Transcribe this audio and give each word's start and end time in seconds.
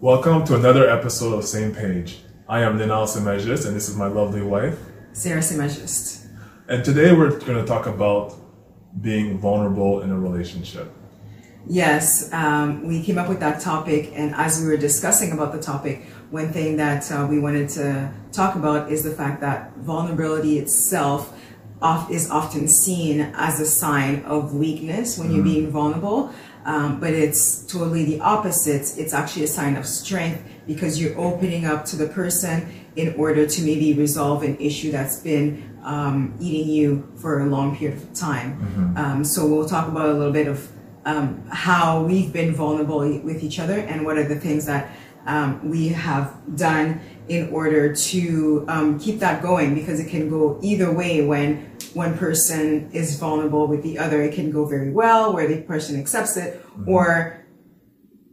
Welcome 0.00 0.46
to 0.46 0.54
another 0.54 0.88
episode 0.88 1.34
of 1.34 1.44
Same 1.44 1.74
Page. 1.74 2.20
I 2.48 2.62
am 2.62 2.78
Ninal 2.78 3.06
Semejist, 3.06 3.66
and 3.66 3.76
this 3.76 3.86
is 3.86 3.96
my 3.96 4.06
lovely 4.06 4.40
wife. 4.40 4.78
Sarah 5.12 5.42
Semejist. 5.42 6.26
And 6.68 6.82
today 6.82 7.12
we're 7.12 7.38
going 7.38 7.58
to 7.58 7.66
talk 7.66 7.84
about 7.84 8.34
being 9.02 9.38
vulnerable 9.38 10.00
in 10.00 10.10
a 10.10 10.18
relationship. 10.18 10.90
Yes, 11.66 12.32
um, 12.32 12.86
we 12.86 13.02
came 13.02 13.18
up 13.18 13.28
with 13.28 13.40
that 13.40 13.60
topic, 13.60 14.10
and 14.14 14.34
as 14.36 14.62
we 14.62 14.68
were 14.68 14.78
discussing 14.78 15.32
about 15.32 15.52
the 15.52 15.60
topic, 15.60 16.06
one 16.30 16.50
thing 16.50 16.78
that 16.78 17.12
uh, 17.12 17.26
we 17.28 17.38
wanted 17.38 17.68
to 17.70 18.10
talk 18.32 18.54
about 18.54 18.90
is 18.90 19.04
the 19.04 19.10
fact 19.10 19.42
that 19.42 19.76
vulnerability 19.76 20.58
itself 20.58 21.38
off, 21.82 22.10
is 22.10 22.30
often 22.30 22.68
seen 22.68 23.20
as 23.34 23.60
a 23.60 23.66
sign 23.66 24.24
of 24.24 24.54
weakness 24.54 25.18
when 25.18 25.30
you're 25.30 25.44
being 25.44 25.70
vulnerable. 25.70 26.32
Um, 26.70 27.00
but 27.00 27.12
it's 27.14 27.66
totally 27.66 28.04
the 28.04 28.20
opposite. 28.20 28.96
It's 28.96 29.12
actually 29.12 29.44
a 29.44 29.48
sign 29.48 29.74
of 29.76 29.84
strength 29.86 30.40
because 30.68 31.00
you're 31.00 31.18
opening 31.18 31.64
up 31.66 31.84
to 31.86 31.96
the 31.96 32.06
person 32.06 32.56
in 32.94 33.14
order 33.16 33.44
to 33.54 33.62
maybe 33.62 33.92
resolve 33.94 34.44
an 34.44 34.56
issue 34.58 34.92
that's 34.92 35.18
been 35.18 35.80
um, 35.82 36.36
eating 36.38 36.68
you 36.68 37.12
for 37.16 37.40
a 37.40 37.46
long 37.46 37.76
period 37.76 37.98
of 37.98 38.14
time. 38.14 38.50
Um, 38.96 39.24
so 39.24 39.46
we'll 39.48 39.68
talk 39.68 39.88
about 39.88 40.10
a 40.10 40.12
little 40.12 40.32
bit 40.32 40.46
of 40.46 40.70
um, 41.04 41.42
how 41.50 42.02
we've 42.04 42.32
been 42.32 42.54
vulnerable 42.54 43.00
with 43.28 43.42
each 43.42 43.58
other 43.58 43.78
and 43.80 44.04
what 44.06 44.16
are 44.16 44.28
the 44.28 44.38
things 44.38 44.66
that 44.66 44.94
um, 45.26 45.68
we 45.68 45.88
have 45.88 46.32
done 46.56 47.00
in 47.30 47.48
order 47.50 47.94
to 47.94 48.64
um, 48.66 48.98
keep 48.98 49.20
that 49.20 49.40
going 49.40 49.72
because 49.72 50.00
it 50.00 50.10
can 50.10 50.28
go 50.28 50.58
either 50.62 50.92
way 50.92 51.24
when 51.24 51.58
one 51.94 52.18
person 52.18 52.90
is 52.92 53.18
vulnerable 53.20 53.68
with 53.68 53.84
the 53.84 53.98
other. 53.98 54.20
It 54.20 54.34
can 54.34 54.50
go 54.50 54.64
very 54.64 54.90
well 54.90 55.32
where 55.32 55.46
the 55.46 55.62
person 55.62 55.98
accepts 55.98 56.36
it 56.36 56.60
or 56.88 57.46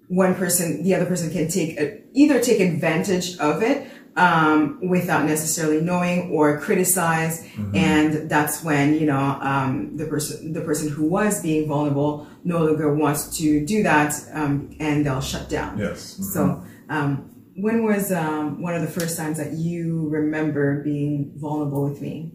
one 0.07 0.33
person, 0.33 0.81
the 0.83 0.95
other 0.95 1.05
person 1.05 1.29
can 1.31 1.47
take 1.47 1.79
a, 1.79 2.01
either 2.13 2.39
take 2.39 2.59
advantage 2.59 3.37
of 3.37 3.61
it 3.61 3.87
um, 4.15 4.79
without 4.89 5.25
necessarily 5.25 5.79
knowing 5.79 6.31
or 6.31 6.59
criticize, 6.59 7.47
and 7.75 8.27
that's 8.27 8.63
when 8.63 8.95
you 8.95 9.05
know 9.05 9.37
um, 9.41 9.95
the 9.95 10.07
person 10.07 10.53
the 10.53 10.61
person 10.61 10.89
who 10.89 11.05
was 11.05 11.43
being 11.43 11.67
vulnerable 11.67 12.25
no 12.43 12.65
longer 12.65 12.91
wants 12.95 13.37
to 13.37 13.63
do 13.63 13.83
that, 13.83 14.15
um, 14.33 14.75
and 14.79 15.05
they'll 15.05 15.21
shut 15.21 15.49
down. 15.49 15.77
Yes. 15.77 16.19
So, 16.33 16.63
um, 16.89 17.36
when 17.57 17.83
was 17.83 18.11
um, 18.11 18.61
one 18.61 18.75
of 18.75 18.81
the 18.81 18.87
first 18.87 19.17
times 19.17 19.37
that 19.39 19.53
you 19.53 20.07
remember 20.09 20.83
being 20.83 21.31
vulnerable 21.35 21.89
with 21.89 21.99
me? 22.01 22.31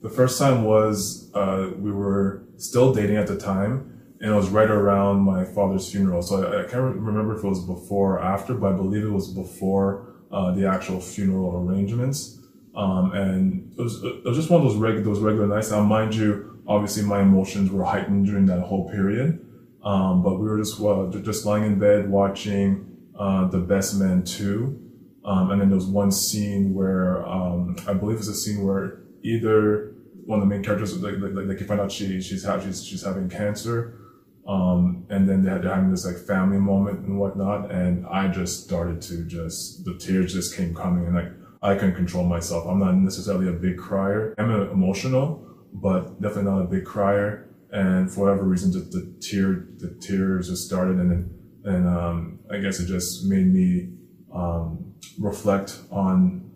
The 0.00 0.08
first 0.08 0.38
time 0.38 0.64
was 0.64 1.30
uh, 1.34 1.72
we 1.76 1.92
were 1.92 2.44
still 2.56 2.94
dating 2.94 3.16
at 3.16 3.26
the 3.26 3.36
time, 3.36 4.02
and 4.20 4.32
it 4.32 4.34
was 4.34 4.48
right 4.48 4.70
around 4.70 5.20
my 5.20 5.44
father's 5.44 5.90
funeral. 5.92 6.22
So 6.22 6.42
I, 6.42 6.60
I 6.60 6.64
can't 6.64 6.96
remember 6.96 7.36
if 7.36 7.44
it 7.44 7.48
was 7.48 7.64
before 7.64 8.14
or 8.14 8.22
after, 8.22 8.54
but 8.54 8.72
I 8.72 8.76
believe 8.76 9.04
it 9.04 9.10
was 9.12 9.28
before 9.28 10.14
uh, 10.32 10.52
the 10.52 10.66
actual 10.66 11.00
funeral 11.00 11.68
arrangements. 11.68 12.38
Um, 12.74 13.12
and 13.12 13.72
it 13.78 13.82
was, 13.82 14.02
it 14.02 14.24
was 14.24 14.38
just 14.38 14.48
one 14.48 14.62
of 14.62 14.66
those 14.66 14.76
regular 14.76 15.04
those 15.04 15.20
regular 15.20 15.46
nights. 15.46 15.70
Now, 15.70 15.82
mind 15.82 16.14
you, 16.14 16.62
obviously 16.66 17.02
my 17.02 17.20
emotions 17.20 17.70
were 17.70 17.84
heightened 17.84 18.24
during 18.24 18.46
that 18.46 18.62
whole 18.62 18.90
period. 18.90 19.46
Um, 19.84 20.22
but 20.22 20.38
we 20.38 20.48
were 20.48 20.58
just 20.58 20.80
uh, 20.80 21.10
just 21.20 21.44
lying 21.44 21.64
in 21.64 21.78
bed 21.78 22.08
watching 22.08 22.91
uh, 23.18 23.46
The 23.48 23.58
Best 23.58 23.98
Man 23.98 24.24
Two. 24.24 24.78
Um, 25.24 25.50
and 25.52 25.60
then 25.60 25.68
there 25.68 25.76
was 25.76 25.86
one 25.86 26.10
scene 26.10 26.74
where 26.74 27.24
um, 27.26 27.76
I 27.86 27.92
believe 27.94 28.18
it's 28.18 28.28
a 28.28 28.34
scene 28.34 28.66
where 28.66 29.02
either 29.22 29.94
one 30.24 30.40
of 30.40 30.48
the 30.48 30.52
main 30.52 30.64
characters 30.64 31.00
like 31.00 31.14
like, 31.18 31.46
like 31.46 31.60
you 31.60 31.66
find 31.66 31.80
out 31.80 31.92
she 31.92 32.20
she's 32.20 32.44
ha- 32.44 32.60
she's 32.60 32.84
she's 32.84 33.04
having 33.04 33.28
cancer, 33.28 34.00
um, 34.46 35.06
and 35.10 35.28
then 35.28 35.42
they 35.42 35.50
had, 35.50 35.62
they're 35.62 35.74
having 35.74 35.90
this 35.90 36.04
like 36.04 36.16
family 36.16 36.58
moment 36.58 37.06
and 37.06 37.18
whatnot, 37.18 37.70
and 37.70 38.06
I 38.06 38.28
just 38.28 38.64
started 38.64 39.00
to 39.02 39.24
just 39.24 39.84
the 39.84 39.96
tears 39.96 40.32
just 40.32 40.56
came 40.56 40.74
coming, 40.74 41.06
and 41.06 41.14
like 41.14 41.32
I 41.62 41.74
couldn't 41.76 41.94
control 41.94 42.24
myself. 42.24 42.66
I'm 42.66 42.80
not 42.80 42.94
necessarily 42.96 43.48
a 43.48 43.52
big 43.52 43.78
crier. 43.78 44.34
I'm 44.38 44.50
uh, 44.50 44.70
emotional, 44.72 45.46
but 45.72 46.20
definitely 46.20 46.50
not 46.50 46.62
a 46.62 46.66
big 46.66 46.84
crier. 46.84 47.48
And 47.70 48.12
for 48.12 48.22
whatever 48.22 48.42
reason, 48.42 48.72
just 48.72 48.90
the 48.90 49.14
tear 49.20 49.68
the 49.78 49.96
tears 50.00 50.48
just 50.48 50.66
started, 50.66 50.96
and 50.96 51.10
then 51.10 51.38
and 51.64 51.86
um, 51.86 52.38
I 52.52 52.58
guess 52.58 52.80
it 52.80 52.86
just 52.86 53.24
made 53.24 53.46
me 53.46 53.88
um, 54.34 54.94
reflect 55.18 55.80
on 55.90 56.50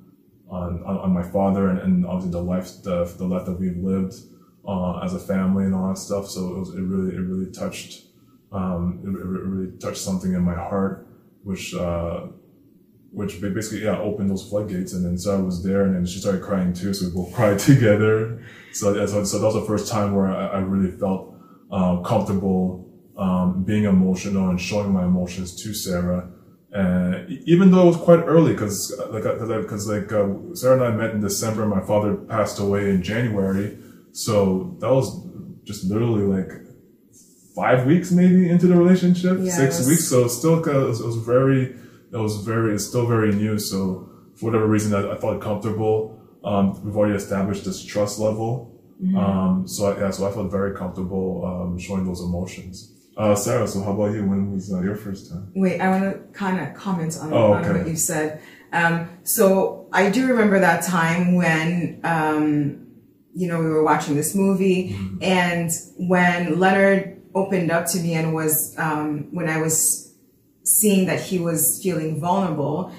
on, 0.48 0.84
on, 0.84 1.12
my 1.12 1.24
father 1.24 1.70
and, 1.70 1.80
and 1.80 2.06
obviously 2.06 2.30
the 2.30 2.40
life 2.40 2.70
the, 2.84 3.04
the 3.18 3.24
life 3.24 3.44
that 3.46 3.58
we've 3.58 3.78
lived 3.78 4.14
uh, 4.66 5.00
as 5.00 5.12
a 5.12 5.18
family 5.18 5.64
and 5.64 5.74
all 5.74 5.88
that 5.88 5.98
stuff. 5.98 6.28
So 6.28 6.54
it 6.54 6.58
was 6.58 6.74
it 6.74 6.82
really 6.82 7.16
it 7.16 7.20
really 7.20 7.50
touched 7.50 8.04
um, 8.52 9.00
it, 9.02 9.08
it 9.08 9.24
really 9.24 9.76
touched 9.78 9.98
something 9.98 10.32
in 10.32 10.42
my 10.42 10.54
heart, 10.54 11.08
which 11.42 11.74
uh, 11.74 12.26
which 13.10 13.40
basically 13.40 13.84
yeah 13.84 13.98
opened 13.98 14.30
those 14.30 14.48
floodgates. 14.48 14.92
And 14.92 15.04
then 15.04 15.18
Sarah 15.18 15.42
was 15.42 15.64
there, 15.64 15.82
and 15.82 15.94
then 15.94 16.06
she 16.06 16.20
started 16.20 16.42
crying 16.42 16.72
too. 16.72 16.94
So 16.94 17.06
we 17.06 17.14
both 17.14 17.34
cried 17.34 17.58
together. 17.58 18.42
So 18.72 18.94
so, 19.06 19.24
so 19.24 19.38
that 19.38 19.46
was 19.46 19.54
the 19.54 19.66
first 19.66 19.90
time 19.90 20.14
where 20.14 20.28
I, 20.28 20.46
I 20.46 20.58
really 20.58 20.96
felt 20.96 21.34
uh, 21.70 22.00
comfortable 22.02 22.85
um, 23.16 23.64
being 23.64 23.84
emotional 23.84 24.50
and 24.50 24.60
showing 24.60 24.92
my 24.92 25.04
emotions 25.04 25.54
to 25.62 25.72
Sarah. 25.74 26.28
And 26.72 27.30
e- 27.30 27.42
even 27.46 27.70
though 27.70 27.82
it 27.82 27.86
was 27.86 27.96
quite 27.96 28.20
early, 28.20 28.52
because 28.52 28.92
like 29.10 29.22
because 29.22 29.88
like 29.88 30.12
uh, 30.12 30.26
Sarah 30.54 30.74
and 30.74 30.84
I 30.84 30.90
met 30.90 31.14
in 31.14 31.20
December, 31.20 31.66
my 31.66 31.80
father 31.80 32.14
passed 32.14 32.58
away 32.58 32.90
in 32.90 33.02
January, 33.02 33.78
so 34.12 34.76
that 34.80 34.92
was 34.92 35.26
just 35.64 35.84
literally 35.84 36.24
like 36.24 36.50
five 37.54 37.86
weeks 37.86 38.12
maybe 38.12 38.48
into 38.48 38.66
the 38.66 38.76
relationship, 38.76 39.38
Yeah, 39.40 39.50
six 39.52 39.78
was- 39.78 39.88
weeks. 39.88 40.08
So 40.08 40.28
still 40.28 40.62
it 40.62 40.66
was, 40.88 41.00
it 41.00 41.06
was 41.06 41.16
very, 41.16 41.74
it 42.12 42.16
was 42.16 42.36
very, 42.44 42.74
it's 42.74 42.84
still 42.86 43.06
very 43.06 43.32
new. 43.32 43.58
So 43.58 44.10
for 44.36 44.46
whatever 44.46 44.66
reason, 44.66 44.94
I, 44.94 45.12
I 45.12 45.16
felt 45.16 45.40
comfortable. 45.40 46.20
Um, 46.44 46.84
we've 46.84 46.96
already 46.96 47.14
established 47.16 47.64
this 47.64 47.82
trust 47.82 48.18
level. 48.18 48.78
Mm-hmm. 49.02 49.16
Um, 49.16 49.66
so 49.68 49.86
I, 49.92 49.98
yeah, 50.00 50.10
so 50.10 50.26
I 50.28 50.32
felt 50.32 50.50
very 50.50 50.76
comfortable 50.76 51.44
um, 51.44 51.78
showing 51.78 52.04
those 52.04 52.20
emotions. 52.20 52.92
Uh, 53.16 53.34
Sarah, 53.34 53.66
so 53.66 53.82
how 53.82 53.92
about 53.92 54.12
you? 54.14 54.24
When 54.24 54.52
was 54.52 54.72
uh, 54.72 54.82
your 54.82 54.94
first 54.94 55.30
time? 55.30 55.50
Wait, 55.54 55.80
I 55.80 55.88
want 55.88 56.04
to 56.04 56.38
kind 56.38 56.60
of 56.60 56.74
comment 56.74 57.16
on, 57.20 57.32
Oh, 57.32 57.52
on 57.54 57.62
what 57.78 57.88
you 57.88 57.96
said. 57.96 58.42
Um, 58.72 59.08
so 59.22 59.88
I 59.92 60.10
do 60.10 60.26
remember 60.26 60.58
that 60.60 60.84
time 60.84 61.34
when, 61.34 62.00
um, 62.04 62.86
you 63.34 63.48
know, 63.48 63.58
we 63.58 63.66
were 63.66 63.82
watching 63.84 64.16
this 64.16 64.34
movie 64.34 64.90
Mm-hmm. 64.92 65.18
and 65.22 65.70
when 65.98 66.58
Leonard 66.58 67.22
opened 67.34 67.70
up 67.70 67.86
to 67.86 67.98
me 68.00 68.14
and 68.14 68.34
was, 68.34 68.74
um, 68.78 69.28
when 69.34 69.48
I 69.48 69.58
was 69.62 70.14
seeing 70.62 71.06
that 71.06 71.20
he 71.20 71.38
was 71.38 71.80
feeling 71.82 72.20
vulnerable, 72.20 72.92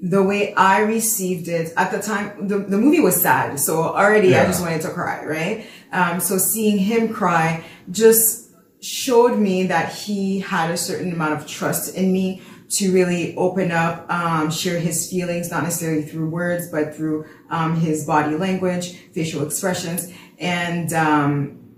the 0.00 0.22
way 0.22 0.52
I 0.54 0.80
received 0.80 1.48
it 1.48 1.72
at 1.76 1.90
the 1.90 2.02
time, 2.02 2.48
the, 2.48 2.58
the 2.58 2.76
movie 2.76 3.00
was 3.00 3.20
sad. 3.22 3.58
So 3.58 3.82
already 3.82 4.36
I 4.36 4.44
just 4.44 4.60
wanted 4.60 4.82
to 4.82 4.90
cry, 4.90 5.24
right? 5.24 5.66
Um, 5.92 6.20
so 6.20 6.36
seeing 6.36 6.76
him 6.76 7.14
cry 7.14 7.64
just 7.90 8.43
showed 8.84 9.38
me 9.38 9.66
that 9.66 9.90
he 9.94 10.40
had 10.40 10.70
a 10.70 10.76
certain 10.76 11.10
amount 11.10 11.32
of 11.32 11.46
trust 11.46 11.96
in 11.96 12.12
me 12.12 12.42
to 12.68 12.92
really 12.92 13.34
open 13.36 13.72
up, 13.72 14.10
um, 14.12 14.50
share 14.50 14.78
his 14.78 15.08
feelings, 15.08 15.50
not 15.50 15.62
necessarily 15.62 16.02
through 16.02 16.28
words, 16.28 16.70
but 16.70 16.94
through 16.94 17.24
um, 17.48 17.76
his 17.80 18.04
body 18.06 18.36
language, 18.36 18.94
facial 19.14 19.42
expressions. 19.42 20.12
And 20.38 20.92
um, 20.92 21.76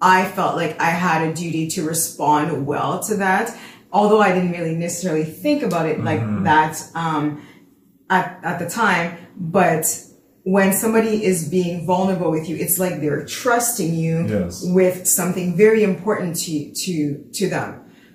I 0.00 0.24
felt 0.30 0.56
like 0.56 0.80
I 0.80 0.90
had 0.90 1.28
a 1.28 1.34
duty 1.34 1.68
to 1.68 1.86
respond 1.86 2.66
well 2.66 3.00
to 3.00 3.16
that. 3.16 3.54
Although 3.92 4.20
I 4.20 4.32
didn't 4.32 4.52
really 4.52 4.76
necessarily 4.76 5.24
think 5.24 5.62
about 5.62 5.86
it 5.86 6.02
like 6.02 6.20
that 6.44 6.90
um, 6.94 7.46
at, 8.08 8.38
at 8.42 8.58
the 8.58 8.68
time, 8.68 9.18
but 9.36 9.84
when 10.54 10.72
somebody 10.72 11.22
is 11.30 11.46
being 11.48 11.84
vulnerable 11.84 12.30
with 12.30 12.48
you, 12.48 12.56
it's 12.56 12.78
like 12.78 13.02
they're 13.02 13.24
trusting 13.26 13.92
you 13.94 14.26
Yes. 14.26 14.62
with 14.64 15.06
something 15.06 15.54
very 15.54 15.82
important 15.82 16.36
to, 16.44 16.72
to, 16.72 16.94
to 17.34 17.50
them. 17.50 17.70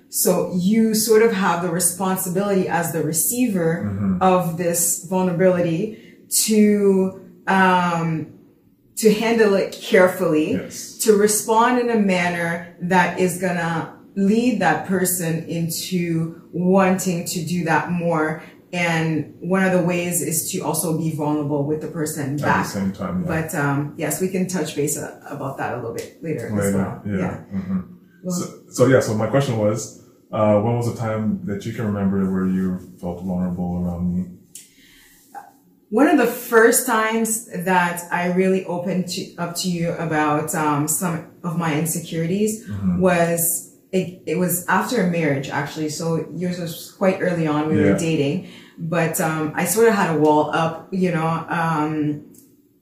So 0.08 0.52
you 0.56 0.94
sort 0.94 1.22
of 1.22 1.32
have 1.32 1.62
the 1.62 1.70
responsibility 1.70 2.66
as 2.68 2.92
the 2.92 3.04
receiver 3.04 4.18
of 4.20 4.58
this 4.58 5.06
vulnerability 5.08 5.82
to, 6.46 7.20
um, 7.46 8.06
to 8.96 9.12
handle 9.12 9.54
it 9.54 9.70
carefully, 9.90 10.52
Yes. 10.54 10.98
to 11.04 11.16
respond 11.16 11.78
in 11.82 11.88
a 11.90 12.00
manner 12.00 12.74
that 12.82 13.20
is 13.20 13.38
gonna 13.38 13.94
lead 14.16 14.60
that 14.60 14.86
person 14.86 15.44
into 15.48 16.40
wanting 16.52 17.24
to 17.26 17.44
do 17.44 17.64
that 17.64 17.90
more. 17.92 18.42
And 18.74 19.36
one 19.40 19.62
of 19.68 19.72
the 19.72 19.82
ways 19.92 20.20
is 20.30 20.50
to 20.52 20.58
also 20.60 20.98
be 20.98 21.08
vulnerable 21.22 21.62
with 21.70 21.80
the 21.80 21.88
person 22.00 22.34
At 22.34 22.40
back. 22.42 22.64
the 22.66 22.70
same 22.80 22.92
time, 22.92 23.16
yeah. 23.22 23.28
But 23.34 23.54
um, 23.54 23.94
yes, 23.96 24.20
we 24.20 24.28
can 24.34 24.44
touch 24.48 24.74
base 24.74 24.96
uh, 24.98 25.20
about 25.36 25.58
that 25.58 25.70
a 25.74 25.76
little 25.76 25.94
bit 25.94 26.08
later, 26.26 26.46
as 26.46 26.74
well. 26.74 27.02
yeah. 27.06 27.36
hmm 27.54 27.80
so, 28.26 28.44
so 28.76 28.86
yeah, 28.86 29.00
so 29.00 29.14
my 29.14 29.28
question 29.34 29.58
was, 29.58 29.78
uh, 30.32 30.58
when 30.64 30.74
was 30.80 30.86
the 30.92 30.98
time 30.98 31.24
that 31.44 31.64
you 31.66 31.72
can 31.76 31.84
remember 31.92 32.18
where 32.32 32.46
you 32.58 32.66
felt 33.00 33.18
vulnerable 33.22 33.70
around 33.84 34.04
me? 34.14 34.22
One 35.90 36.08
of 36.08 36.18
the 36.18 36.26
first 36.26 36.86
times 36.86 37.46
that 37.70 38.02
I 38.10 38.32
really 38.32 38.64
opened 38.64 39.06
to, 39.14 39.36
up 39.36 39.54
to 39.56 39.68
you 39.70 39.90
about 39.92 40.52
um, 40.54 40.88
some 40.88 41.30
of 41.44 41.56
my 41.58 41.78
insecurities 41.78 42.68
was 42.98 43.76
it, 43.92 44.22
it 44.26 44.36
was 44.38 44.66
after 44.66 45.02
a 45.06 45.10
marriage 45.10 45.48
actually. 45.50 45.90
So 45.90 46.26
yours 46.34 46.58
was 46.58 46.90
quite 46.98 47.18
early 47.20 47.46
on. 47.46 47.68
We 47.68 47.76
Yeah. 47.80 47.92
were 47.92 47.98
dating, 47.98 48.48
but 48.78 49.20
um, 49.20 49.52
I 49.54 49.64
sort 49.64 49.88
of 49.88 49.94
had 49.94 50.14
a 50.14 50.18
wall 50.18 50.50
up, 50.50 50.88
you 50.92 51.12
know, 51.12 51.46
um, 51.48 52.26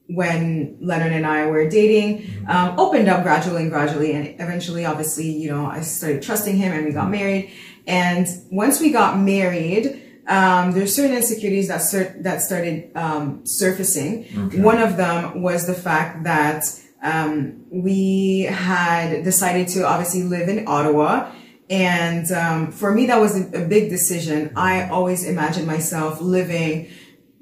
when 0.07 0.77
Leonard 0.81 1.13
and 1.13 1.25
I 1.25 1.47
were 1.47 1.67
dating, 1.69 2.45
um, 2.47 2.77
opened 2.79 3.07
up 3.07 3.23
gradually 3.23 3.63
and 3.63 3.71
gradually. 3.71 4.13
And 4.13 4.27
eventually, 4.39 4.85
obviously, 4.85 5.29
you 5.31 5.49
know, 5.49 5.65
I 5.65 5.81
started 5.81 6.21
trusting 6.21 6.57
him 6.57 6.71
and 6.71 6.85
we 6.85 6.91
got 6.91 7.09
married. 7.09 7.51
And 7.87 8.27
once 8.51 8.79
we 8.79 8.91
got 8.91 9.17
married, 9.17 10.01
um, 10.27 10.71
there's 10.71 10.95
certain 10.95 11.15
insecurities 11.15 11.67
that 11.67 11.81
cer- 11.81 12.15
that 12.21 12.41
started 12.41 12.95
um, 12.95 13.45
surfacing. 13.45 14.25
One 14.63 14.81
of 14.81 14.97
them 14.97 15.41
was 15.41 15.67
the 15.67 15.73
fact 15.73 16.23
that 16.23 16.63
um, 17.01 17.65
we 17.69 18.41
had 18.43 19.23
decided 19.23 19.67
to 19.69 19.85
obviously 19.85 20.23
live 20.23 20.47
in 20.47 20.67
Ottawa. 20.67 21.29
And 21.73 22.31
um, 22.31 22.71
for 22.71 22.93
me, 22.93 23.07
that 23.07 23.19
was 23.19 23.35
a, 23.35 23.63
a 23.63 23.67
big 23.67 23.89
decision. 23.89 24.53
I 24.55 24.89
always 24.89 25.25
imagined 25.25 25.65
myself 25.65 26.21
living 26.21 26.91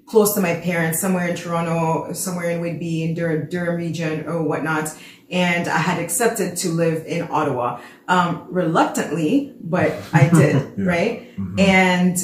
close 0.05 0.33
to 0.35 0.41
my 0.41 0.55
parents, 0.55 1.01
somewhere 1.01 1.27
in 1.27 1.35
Toronto, 1.35 2.13
somewhere 2.13 2.49
in 2.49 2.61
Whitby, 2.61 3.03
in 3.03 3.13
Durham, 3.13 3.49
Durham 3.49 3.75
region 3.75 4.25
or 4.25 4.41
whatnot. 4.41 4.89
And 5.29 5.67
I 5.67 5.79
had 5.79 6.01
accepted 6.01 6.55
to 6.57 6.69
live 6.69 7.05
in 7.05 7.27
Ottawa, 7.29 7.81
um, 8.07 8.47
reluctantly, 8.49 9.53
but 9.59 9.93
I 10.13 10.29
did, 10.33 10.79
right? 10.79 11.29
And 11.57 12.17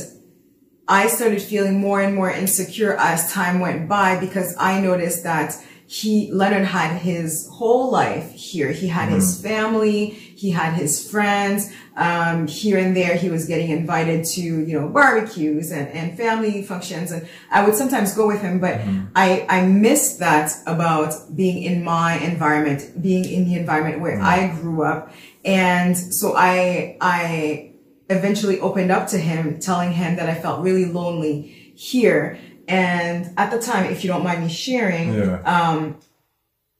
I 0.88 1.07
started 1.07 1.42
feeling 1.42 1.81
more 1.81 2.00
and 2.01 2.15
more 2.15 2.31
insecure 2.31 2.95
as 2.98 3.33
time 3.33 3.59
went 3.59 3.89
by 3.89 4.18
because 4.18 4.56
I 4.57 4.80
noticed 4.80 5.24
that 5.24 5.56
he, 5.89 6.30
Leonard 6.33 6.65
had 6.65 6.98
his 6.98 7.50
whole 7.51 7.89
life 7.89 8.31
here. 8.33 8.71
He 8.71 8.88
had 8.88 9.07
his 9.07 9.42
family, 9.42 10.09
he 10.09 10.51
had 10.51 10.74
his 10.74 11.09
friends, 11.09 11.74
um, 11.98 12.48
here 12.48 12.78
and 12.78 12.96
there 12.96 13.16
he 13.18 13.30
was 13.30 13.46
getting 13.46 13.70
invited 13.72 14.24
to, 14.36 14.42
you 14.42 14.80
know, 14.80 14.88
barbecues 14.88 15.72
and, 15.72 15.90
and 15.90 16.16
family 16.16 16.62
functions. 16.62 17.12
And 17.12 17.28
I 17.52 17.66
would 17.66 17.76
sometimes 17.76 18.14
go 18.14 18.28
with 18.28 18.42
him, 18.42 18.60
but 18.60 18.80
I, 19.16 19.46
I 19.50 19.66
missed 19.66 20.20
that 20.20 20.52
about 20.66 21.14
being 21.36 21.64
in 21.64 21.84
my 21.84 22.14
environment, 22.20 23.02
being 23.02 23.26
in 23.26 23.46
the 23.46 23.56
environment 23.56 24.00
where 24.00 24.22
I 24.22 24.48
grew 24.60 24.84
up. 24.84 25.12
And 25.44 25.98
so 25.98 26.36
I, 26.38 26.98
I, 27.02 27.74
eventually 28.10 28.58
opened 28.62 28.90
up 28.90 29.08
to 29.10 29.18
him, 29.18 29.60
telling 29.60 29.92
him 29.92 30.16
that 30.16 30.30
I 30.30 30.36
felt 30.36 30.62
really 30.62 30.86
lonely 30.86 31.74
here. 31.76 32.40
And 32.68 33.34
at 33.38 33.52
the 33.52 33.60
time, 33.60 33.92
if 33.92 34.04
you 34.04 34.10
don't 34.10 34.24
mind 34.24 34.44
me 34.44 34.50
sharing, 34.50 35.14
Yeah. 35.14 35.42
um, 35.44 35.98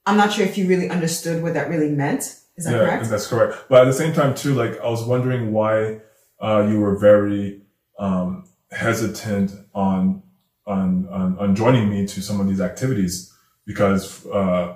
I'm 0.06 0.16
not 0.16 0.32
sure 0.32 0.46
if 0.46 0.58
you 0.58 0.68
really 0.68 0.90
understood 0.90 1.44
what 1.44 1.54
that 1.56 1.70
really 1.70 1.90
meant. 1.90 2.40
Is 2.58 2.66
that 2.66 2.72
yeah, 2.72 2.86
correct? 2.86 3.10
that's 3.10 3.28
correct. 3.28 3.66
But 3.70 3.82
at 3.82 3.86
the 3.86 3.94
same 3.94 4.14
time, 4.14 4.34
too, 4.34 4.54
like 4.54 4.80
I 4.80 4.90
was 4.90 5.04
wondering 5.04 5.52
why 5.52 6.02
uh, 6.42 6.68
you 6.70 6.80
were 6.80 6.98
very 6.98 7.62
um, 8.00 8.46
hesitant 8.72 9.52
on, 9.74 10.24
on 10.66 11.08
on 11.10 11.38
on 11.40 11.56
joining 11.56 11.90
me 11.90 12.06
to 12.08 12.22
some 12.22 12.42
of 12.42 12.48
these 12.48 12.60
activities 12.60 13.34
because 13.66 14.26
uh, 14.28 14.76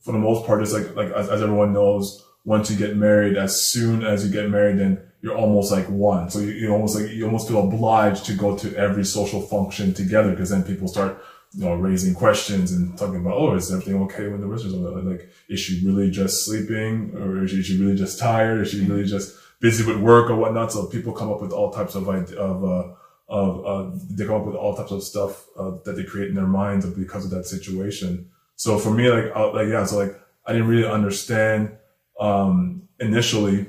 for 0.00 0.12
the 0.12 0.18
most 0.18 0.46
part, 0.46 0.62
it's 0.62 0.72
like 0.72 0.94
like 0.94 1.10
as, 1.10 1.28
as 1.28 1.42
everyone 1.42 1.72
knows, 1.72 2.24
once 2.44 2.70
you 2.70 2.76
get 2.76 2.96
married, 2.96 3.36
as 3.36 3.60
soon 3.60 4.04
as 4.04 4.24
you 4.24 4.30
get 4.30 4.50
married, 4.50 4.78
then 4.78 5.00
you're 5.22 5.36
almost 5.36 5.72
like 5.72 5.88
one. 5.88 6.30
So 6.30 6.38
you, 6.40 6.52
you 6.52 6.72
almost 6.72 7.00
like 7.00 7.10
you 7.10 7.24
almost 7.24 7.48
feel 7.48 7.66
obliged 7.66 8.26
to 8.26 8.34
go 8.34 8.56
to 8.58 8.76
every 8.76 9.04
social 9.04 9.40
function 9.40 9.94
together 9.94 10.30
because 10.30 10.50
then 10.50 10.62
people 10.62 10.86
start 10.86 11.20
you 11.54 11.64
know 11.64 11.74
raising 11.74 12.14
questions 12.14 12.72
and 12.72 12.98
talking 12.98 13.16
about 13.16 13.34
oh 13.34 13.54
is 13.54 13.72
everything 13.72 14.02
okay 14.02 14.28
when 14.28 14.40
the 14.40 14.48
wizards 14.48 14.74
are 14.74 14.78
like 14.78 15.30
is 15.48 15.60
she 15.60 15.84
really 15.84 16.10
just 16.10 16.44
sleeping? 16.44 17.14
Or 17.16 17.44
is 17.44 17.50
she, 17.50 17.58
is 17.58 17.66
she 17.66 17.80
really 17.80 17.96
just 17.96 18.18
tired? 18.18 18.60
Is 18.60 18.70
she 18.70 18.84
really 18.84 19.04
just 19.04 19.36
busy 19.60 19.84
with 19.84 19.98
work 19.98 20.30
or 20.30 20.36
whatnot? 20.36 20.72
So 20.72 20.86
people 20.86 21.12
come 21.12 21.30
up 21.30 21.40
with 21.40 21.52
all 21.52 21.72
types 21.72 21.94
of 21.94 22.08
of 22.08 22.64
uh, 22.64 22.92
of 23.28 23.66
uh, 23.66 23.90
they 24.10 24.26
come 24.26 24.40
up 24.40 24.46
with 24.46 24.56
all 24.56 24.76
types 24.76 24.92
of 24.92 25.02
stuff 25.02 25.46
uh, 25.58 25.72
that 25.84 25.92
they 25.96 26.04
create 26.04 26.28
in 26.28 26.34
their 26.34 26.46
minds 26.46 26.86
because 26.86 27.24
of 27.24 27.30
that 27.30 27.46
situation. 27.46 28.30
So 28.56 28.78
for 28.78 28.90
me, 28.90 29.08
like, 29.10 29.32
I, 29.34 29.44
like 29.44 29.68
yeah, 29.68 29.84
so 29.84 29.98
like 29.98 30.20
I 30.46 30.52
didn't 30.52 30.68
really 30.68 30.88
understand 30.88 31.76
um, 32.18 32.82
initially 33.00 33.66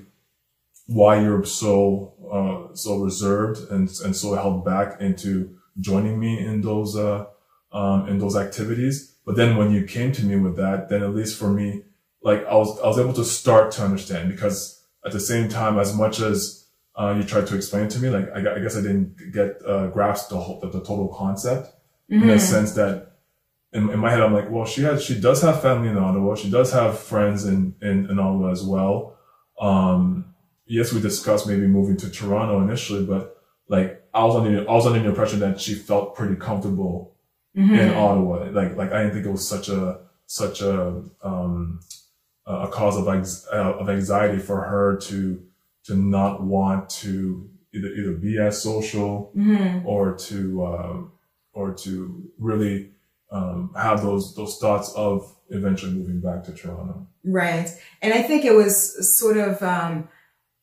why 0.88 1.22
you're 1.22 1.44
so 1.44 2.14
uh, 2.32 2.76
so 2.76 3.00
reserved 3.00 3.72
and 3.72 3.90
and 4.04 4.16
so 4.16 4.34
held 4.36 4.66
back 4.66 5.02
into 5.02 5.56
joining 5.80 6.20
me 6.20 6.40
in 6.40 6.62
those 6.62 6.96
uh, 6.96 7.26
um, 7.72 8.08
in 8.08 8.20
those 8.20 8.36
activities. 8.36 9.16
But 9.26 9.36
then 9.36 9.58
when 9.58 9.72
you 9.72 9.84
came 9.84 10.12
to 10.14 10.26
me 10.26 10.38
with 10.38 10.56
that, 10.58 10.90
then 10.90 11.04
at 11.04 11.14
least 11.14 11.38
for 11.38 11.50
me, 11.50 11.84
like 12.22 12.46
I 12.46 12.56
was 12.56 12.80
I 12.80 12.88
was 12.88 13.00
able 13.00 13.14
to 13.14 13.26
start 13.26 13.72
to 13.74 13.84
understand 13.84 14.30
because 14.30 14.84
at 15.06 15.12
the 15.12 15.20
same 15.20 15.50
time, 15.50 15.78
as 15.80 15.96
much 15.96 16.20
as 16.20 16.66
uh, 16.96 17.14
you 17.18 17.24
tried 17.24 17.48
to 17.48 17.56
explain 17.56 17.88
to 17.90 18.00
me, 18.00 18.10
like 18.10 18.30
I, 18.34 18.56
I 18.56 18.60
guess 18.60 18.76
I 18.76 18.82
didn't 18.82 19.34
get 19.34 19.62
uh, 19.66 19.88
grasp 19.88 20.30
the 20.30 20.38
whole 20.38 20.60
the, 20.60 20.70
the 20.70 20.80
total 20.80 21.10
concept 21.10 21.70
in 22.10 22.30
a 22.30 22.40
sense 22.40 22.72
that 22.74 23.18
in, 23.74 23.90
in 23.90 24.00
my 24.00 24.10
head 24.10 24.22
I'm 24.22 24.34
like, 24.34 24.50
well, 24.50 24.66
she 24.66 24.82
has 24.84 25.04
she 25.04 25.20
does 25.20 25.42
have 25.42 25.62
family 25.62 25.90
in 25.90 25.98
Ottawa, 25.98 26.36
she 26.36 26.50
does 26.50 26.72
have 26.72 26.98
friends 26.98 27.46
in 27.46 27.76
in, 27.82 28.10
in 28.10 28.20
Ottawa 28.20 28.52
as 28.52 28.64
well. 28.64 29.18
Um, 29.60 30.34
yes, 30.66 30.94
we 30.94 31.02
discussed 31.02 31.48
maybe 31.48 31.68
moving 31.68 31.98
to 31.98 32.10
Toronto 32.10 32.62
initially, 32.62 33.06
but 33.06 33.38
like 33.68 34.04
I 34.14 34.24
was 34.24 34.36
under 34.36 34.70
I 34.70 34.74
was 34.74 34.88
under 34.88 35.00
the 35.00 35.10
impression 35.10 35.40
that 35.42 35.60
she 35.60 35.76
felt 35.76 36.16
pretty 36.16 36.36
comfortable 36.36 37.17
in 37.58 37.90
Ottawa. 37.94 38.50
Like 38.52 38.76
like 38.76 38.92
I 38.92 39.04
didn't 39.04 39.14
think 39.14 39.26
it 39.26 39.32
was 39.32 39.48
such 39.48 39.70
a 39.70 40.00
such 40.26 40.62
a 40.62 41.04
um 41.24 41.80
a 42.46 42.68
cause 42.68 42.98
of 42.98 43.08
ex- 43.08 43.46
uh, 43.52 43.74
of 43.74 43.90
anxiety 43.90 44.40
for 44.40 44.64
her 44.64 44.96
to 44.98 45.44
to 45.86 45.96
not 45.96 46.44
want 46.44 46.90
to 46.90 47.50
either 47.74 47.88
either 47.88 48.14
be 48.14 48.40
as 48.40 48.62
social 48.62 49.32
or 49.86 50.16
to 50.16 50.66
um, 50.66 51.12
or 51.54 51.74
to 51.74 52.30
really 52.38 52.92
um, 53.32 53.74
have 53.76 54.02
those 54.02 54.36
those 54.36 54.58
thoughts 54.60 54.94
of 54.96 55.36
eventually 55.50 55.94
moving 55.94 56.22
back 56.22 56.44
to 56.44 56.54
Toronto. 56.54 57.08
Right. 57.24 57.70
And 58.02 58.14
I 58.14 58.22
think 58.22 58.46
it 58.46 58.54
was 58.54 59.18
sort 59.18 59.38
of 59.38 59.62
um, 59.62 60.08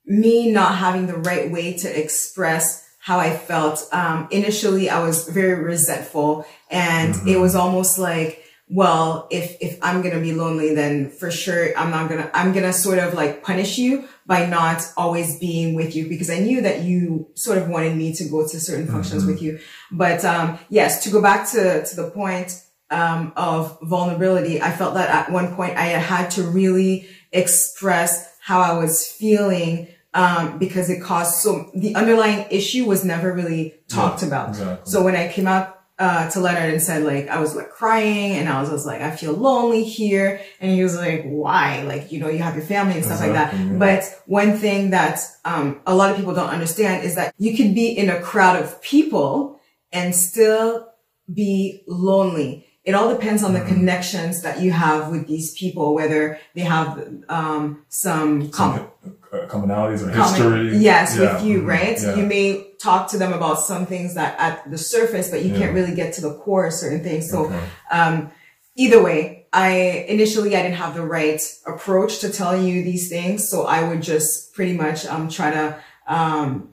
me 0.06 0.50
not 0.50 0.76
having 0.76 1.06
the 1.06 1.18
right 1.18 1.50
way 1.50 1.74
to 1.78 2.00
express 2.00 2.83
how 3.04 3.18
I 3.18 3.36
felt. 3.36 3.86
Um, 3.92 4.28
initially, 4.30 4.88
I 4.88 5.04
was 5.04 5.28
very 5.28 5.62
resentful, 5.62 6.46
and 6.70 7.14
it 7.28 7.38
was 7.38 7.54
almost 7.54 7.98
like, 7.98 8.42
well, 8.66 9.28
if 9.30 9.58
if 9.60 9.78
I'm 9.82 10.00
gonna 10.00 10.20
be 10.20 10.32
lonely, 10.32 10.74
then 10.74 11.10
for 11.10 11.30
sure 11.30 11.76
I'm 11.76 11.90
not 11.90 12.08
gonna 12.08 12.30
I'm 12.32 12.54
gonna 12.54 12.72
sort 12.72 12.98
of 12.98 13.12
like 13.12 13.42
punish 13.42 13.76
you 13.76 14.08
by 14.24 14.46
not 14.46 14.90
always 14.96 15.38
being 15.38 15.74
with 15.74 15.94
you 15.94 16.08
because 16.08 16.30
I 16.30 16.38
knew 16.38 16.62
that 16.62 16.80
you 16.80 17.28
sort 17.34 17.58
of 17.58 17.68
wanted 17.68 17.94
me 17.94 18.14
to 18.14 18.24
go 18.24 18.48
to 18.48 18.58
certain 18.58 18.86
functions 18.86 19.26
with 19.26 19.42
you. 19.42 19.58
But 19.92 20.24
um, 20.24 20.58
yes, 20.70 21.04
to 21.04 21.10
go 21.10 21.20
back 21.20 21.46
to 21.50 21.84
to 21.84 21.96
the 21.96 22.10
point 22.10 22.58
um, 22.90 23.34
of 23.36 23.78
vulnerability, 23.82 24.62
I 24.62 24.72
felt 24.72 24.94
that 24.94 25.10
at 25.10 25.30
one 25.30 25.54
point 25.54 25.76
I 25.76 25.88
had 25.88 26.30
to 26.32 26.42
really 26.42 27.06
express 27.32 28.34
how 28.40 28.60
I 28.60 28.78
was 28.78 29.06
feeling 29.06 29.88
um, 30.14 30.58
because 30.58 30.88
it 30.90 31.02
caused 31.02 31.34
so 31.36 31.70
the 31.74 31.94
underlying 31.96 32.46
issue 32.50 32.84
was 32.86 33.04
never 33.04 33.32
really 33.32 33.74
talked 33.88 34.22
Yeah, 34.22 34.28
about. 34.28 34.48
exactly. 34.50 34.90
So 34.90 35.02
when 35.02 35.16
I 35.16 35.28
came 35.30 35.46
out 35.46 35.80
uh, 35.98 36.28
to 36.30 36.40
Leonard 36.40 36.72
and 36.72 36.82
said 36.82 37.04
like 37.04 37.28
I 37.28 37.38
was 37.38 37.54
like 37.54 37.70
crying 37.70 38.32
and 38.32 38.48
I 38.48 38.60
was 38.60 38.70
just 38.70 38.84
like 38.86 39.00
I 39.00 39.10
feel 39.14 39.32
lonely 39.32 39.84
here, 39.84 40.40
and 40.60 40.72
he 40.72 40.82
was 40.82 40.96
like, 40.96 41.22
"Why? 41.24 41.82
Like 41.82 42.10
you 42.10 42.18
know 42.20 42.28
you 42.28 42.38
have 42.38 42.56
your 42.56 42.64
family 42.64 42.94
and 42.96 43.04
stuff 43.04 43.20
like 43.20 43.32
that." 43.32 43.54
yeah. 43.54 43.78
But 43.78 44.02
one 44.26 44.56
thing 44.58 44.90
that 44.90 45.20
um, 45.44 45.80
a 45.86 45.94
lot 45.94 46.10
of 46.10 46.16
people 46.16 46.34
don't 46.34 46.48
understand 46.50 47.04
is 47.04 47.14
that 47.14 47.32
you 47.38 47.56
can 47.56 47.74
be 47.74 47.88
in 47.96 48.10
a 48.10 48.20
crowd 48.20 48.60
of 48.60 48.82
people 48.82 49.60
and 49.92 50.14
still 50.14 50.88
be 51.32 51.82
lonely. 51.86 52.66
It 52.84 52.94
all 52.94 53.08
depends 53.08 53.42
on 53.42 53.52
the 53.54 53.60
Mm-hmm. 53.60 53.74
connections 53.74 54.42
that 54.42 54.60
you 54.60 54.70
have 54.72 55.10
with 55.10 55.26
these 55.26 55.52
people, 55.54 55.94
whether 55.94 56.38
they 56.54 56.60
have 56.62 56.88
um, 57.28 57.84
some 57.88 58.50
com- 58.50 58.88
Uh, 59.32 59.46
commonalities 59.48 60.00
or 60.06 60.10
common- 60.12 60.62
history. 60.62 60.76
yes, 60.78 61.16
Yeah, 61.16 61.22
with 61.34 61.44
you, 61.44 61.62
mhm, 61.62 61.66
right? 61.66 61.98
yeah. 62.00 62.14
You 62.14 62.24
may 62.26 62.68
talk 62.78 63.10
to 63.12 63.18
them 63.18 63.32
about 63.32 63.60
some 63.60 63.84
things 63.86 64.14
that 64.14 64.36
at 64.38 64.70
the 64.70 64.78
surface, 64.78 65.28
but 65.30 65.42
you 65.44 65.52
Yeah. 65.52 65.58
can't 65.60 65.74
really 65.74 65.94
get 65.94 66.12
to 66.14 66.20
the 66.20 66.34
core 66.34 66.66
of 66.66 66.72
certain 66.74 67.02
things. 67.02 67.30
So, 67.30 67.46
Okay. 67.46 67.58
um, 67.90 68.30
either 68.76 69.02
way, 69.02 69.46
I 69.52 69.70
initially 70.08 70.54
I 70.56 70.62
didn't 70.62 70.76
have 70.76 70.94
the 70.94 71.06
right 71.18 71.40
approach 71.66 72.18
to 72.20 72.28
telling 72.28 72.64
you 72.64 72.82
these 72.84 73.08
things, 73.08 73.48
so 73.48 73.64
I 73.66 73.82
would 73.88 74.02
just 74.02 74.52
pretty 74.54 74.72
much 74.84 75.06
um 75.06 75.28
try 75.28 75.50
to 75.58 75.76
um 76.06 76.68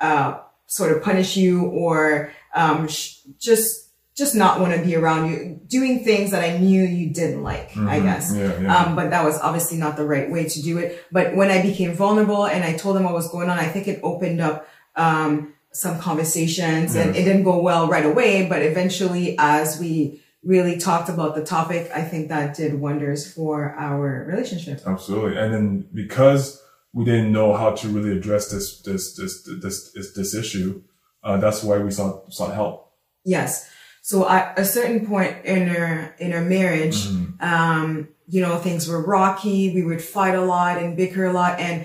uh 0.00 0.34
sort 0.66 0.92
of 0.92 1.02
punish 1.02 1.36
you 1.36 1.62
or 1.64 2.30
um 2.54 2.86
sh- 2.88 3.14
just 3.38 3.87
just 4.18 4.34
not 4.34 4.60
want 4.60 4.74
to 4.74 4.82
be 4.82 4.96
around 4.96 5.30
you 5.30 5.60
doing 5.68 6.02
things 6.02 6.32
that 6.32 6.42
I 6.42 6.58
knew 6.58 6.82
you 6.82 7.10
didn't 7.10 7.42
like, 7.42 7.68
I 7.76 8.00
Mhm, 8.00 8.02
guess. 8.02 8.34
Yeah, 8.34 8.60
yeah. 8.60 8.76
Um, 8.76 8.96
but 8.96 9.10
that 9.10 9.24
was 9.24 9.38
obviously 9.40 9.78
not 9.78 9.96
the 9.96 10.04
right 10.04 10.28
way 10.30 10.44
to 10.54 10.62
do 10.62 10.76
it. 10.78 11.04
But 11.12 11.36
when 11.36 11.50
I 11.50 11.62
became 11.62 11.92
vulnerable 11.94 12.44
and 12.46 12.64
I 12.64 12.72
told 12.76 12.96
them 12.96 13.04
what 13.04 13.14
was 13.14 13.28
going 13.30 13.48
on, 13.48 13.58
I 13.58 13.68
think 13.68 13.86
it 13.86 14.00
opened 14.02 14.40
up 14.40 14.66
um, 14.96 15.54
some 15.70 15.98
conversations 16.00 16.96
and 16.96 17.14
it 17.14 17.22
didn't 17.24 17.44
go 17.44 17.60
well 17.60 17.86
right 17.88 18.04
away. 18.04 18.46
But 18.48 18.62
eventually, 18.62 19.36
as 19.38 19.78
we 19.78 20.20
really 20.42 20.78
talked 20.78 21.08
about 21.08 21.34
the 21.36 21.44
topic, 21.44 21.90
I 21.94 22.02
think 22.02 22.28
that 22.28 22.56
did 22.56 22.80
wonders 22.80 23.32
for 23.32 23.70
our 23.78 24.24
relationship. 24.26 24.80
Absolutely. 24.84 25.36
And 25.38 25.54
then 25.54 25.86
because 25.94 26.60
we 26.92 27.04
didn't 27.04 27.30
know 27.30 27.54
how 27.54 27.70
to 27.72 27.88
really 27.88 28.12
address 28.18 28.50
this 28.50 28.80
this 28.82 29.14
this 29.14 29.42
this 29.62 29.92
this, 29.92 30.12
this 30.14 30.34
issue. 30.34 30.82
Uh, 31.22 31.36
that's 31.36 31.62
why 31.62 31.78
we 31.78 31.90
sought 31.90 32.32
sought 32.32 32.54
help. 32.54 32.92
Yes. 33.24 33.70
So 34.08 34.26
at 34.26 34.58
a 34.58 34.64
certain 34.64 35.06
point 35.06 35.44
in 35.44 35.68
our 35.68 36.14
in 36.18 36.32
our 36.32 36.40
marriage, 36.40 37.06
mm-hmm. 37.06 37.44
um, 37.44 38.08
you 38.26 38.40
know, 38.40 38.56
things 38.56 38.88
were 38.88 39.04
rocky. 39.04 39.74
We 39.74 39.82
would 39.82 40.00
fight 40.00 40.34
a 40.34 40.40
lot 40.40 40.78
and 40.78 40.96
bicker 40.96 41.26
a 41.26 41.32
lot, 41.34 41.60
and 41.60 41.84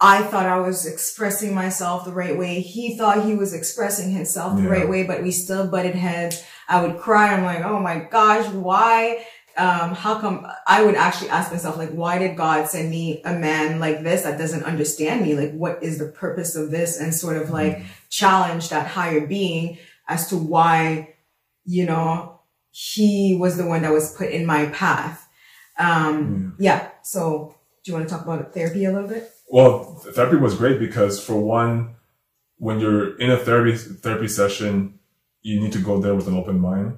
I 0.00 0.22
thought 0.22 0.46
I 0.46 0.60
was 0.60 0.86
expressing 0.86 1.52
myself 1.52 2.04
the 2.04 2.12
right 2.12 2.38
way. 2.38 2.60
He 2.60 2.96
thought 2.96 3.24
he 3.24 3.34
was 3.34 3.52
expressing 3.52 4.12
himself 4.12 4.58
the 4.58 4.62
yeah. 4.62 4.68
right 4.68 4.88
way, 4.88 5.02
but 5.02 5.24
we 5.24 5.32
still 5.32 5.66
butted 5.66 5.96
heads. 5.96 6.40
I 6.68 6.86
would 6.86 7.00
cry. 7.00 7.34
I'm 7.34 7.42
like, 7.42 7.64
oh 7.64 7.80
my 7.80 7.98
gosh, 7.98 8.46
why? 8.52 9.26
um, 9.56 9.96
how 9.96 10.20
come 10.20 10.46
I 10.68 10.84
would 10.84 10.94
actually 10.94 11.30
ask 11.30 11.50
myself, 11.50 11.76
like, 11.76 11.90
why 11.90 12.18
did 12.18 12.36
God 12.36 12.68
send 12.68 12.90
me 12.90 13.22
a 13.24 13.36
man 13.36 13.80
like 13.80 14.04
this 14.04 14.22
that 14.22 14.38
doesn't 14.38 14.62
understand 14.62 15.22
me? 15.22 15.34
Like, 15.34 15.50
what 15.50 15.82
is 15.82 15.98
the 15.98 16.06
purpose 16.06 16.54
of 16.54 16.70
this? 16.70 16.96
And 16.96 17.12
sort 17.12 17.36
of 17.36 17.50
like 17.50 17.78
mm-hmm. 17.78 17.88
challenge 18.08 18.68
that 18.68 18.86
higher 18.86 19.26
being 19.26 19.78
as 20.06 20.28
to 20.28 20.36
why, 20.36 21.16
you 21.70 21.86
know, 21.86 22.40
he 22.70 23.36
was 23.38 23.56
the 23.56 23.66
one 23.66 23.82
that 23.82 23.92
was 23.92 24.14
put 24.16 24.30
in 24.30 24.46
my 24.46 24.66
path. 24.66 25.28
Um, 25.78 26.26
mm. 26.26 26.54
yeah. 26.58 26.90
So 27.02 27.54
do 27.82 27.90
you 27.90 27.96
want 27.96 28.08
to 28.08 28.14
talk 28.14 28.24
about 28.24 28.52
therapy 28.52 28.84
a 28.84 28.92
little 28.92 29.08
bit? 29.08 29.30
Well, 29.48 29.94
therapy 30.14 30.36
was 30.36 30.54
great 30.54 30.78
because 30.78 31.24
for 31.24 31.36
one, 31.36 31.96
when 32.58 32.80
you're 32.80 33.18
in 33.18 33.30
a 33.30 33.36
therapy, 33.36 33.76
therapy 33.76 34.28
session, 34.28 34.98
you 35.42 35.60
need 35.60 35.72
to 35.72 35.78
go 35.78 36.00
there 36.00 36.14
with 36.14 36.28
an 36.28 36.36
open 36.36 36.60
mind 36.60 36.96